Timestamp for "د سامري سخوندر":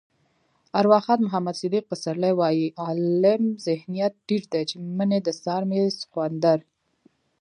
5.23-6.59